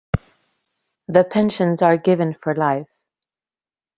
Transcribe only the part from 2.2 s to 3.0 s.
for life.